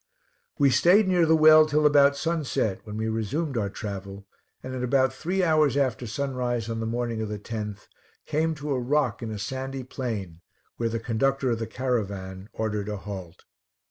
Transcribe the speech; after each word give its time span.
We 0.57 0.71
stayed 0.71 1.07
near 1.07 1.27
the 1.27 1.35
well 1.35 1.67
till 1.67 1.85
about 1.85 2.17
sunset, 2.17 2.79
when 2.85 2.97
we 2.97 3.07
resumed 3.07 3.55
our 3.55 3.69
travel, 3.69 4.25
and 4.63 4.73
at 4.73 4.81
about 4.81 5.13
three 5.13 5.43
hours 5.43 5.77
after 5.77 6.07
sunrise 6.07 6.71
on 6.71 6.79
the 6.79 6.87
morning 6.87 7.21
of 7.21 7.29
the 7.29 7.37
10th, 7.37 7.85
came 8.25 8.55
to 8.55 8.71
a 8.71 8.79
rock 8.79 9.21
in 9.21 9.29
a 9.29 9.37
sandy 9.37 9.83
plain, 9.83 10.41
where 10.77 10.89
the 10.89 10.99
conductor 10.99 11.51
of 11.51 11.59
the 11.59 11.67
caravan 11.67 12.49
ordered 12.51 12.89
a 12.89 12.97
halt. 12.97 13.45